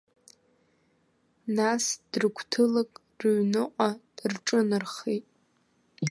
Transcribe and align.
Нас 1.57 1.83
дрыгәҭылак 2.11 2.91
рыҩныҟа 3.21 3.89
рҿынархеит. 4.31 5.25